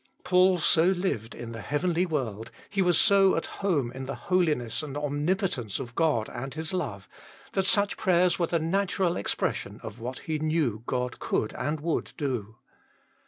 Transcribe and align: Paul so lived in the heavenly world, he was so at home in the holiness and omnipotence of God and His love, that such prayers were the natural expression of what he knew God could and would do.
Paul 0.23 0.57
so 0.57 0.85
lived 0.85 1.35
in 1.35 1.51
the 1.51 1.61
heavenly 1.61 2.07
world, 2.07 2.49
he 2.67 2.81
was 2.81 2.97
so 2.97 3.35
at 3.35 3.45
home 3.61 3.91
in 3.91 4.07
the 4.07 4.15
holiness 4.15 4.81
and 4.81 4.97
omnipotence 4.97 5.79
of 5.79 5.93
God 5.93 6.27
and 6.33 6.55
His 6.55 6.73
love, 6.73 7.07
that 7.53 7.67
such 7.67 7.97
prayers 7.97 8.39
were 8.39 8.47
the 8.47 8.57
natural 8.57 9.15
expression 9.15 9.79
of 9.83 9.99
what 9.99 10.17
he 10.21 10.39
knew 10.39 10.81
God 10.87 11.19
could 11.19 11.53
and 11.53 11.81
would 11.81 12.13
do. 12.17 12.55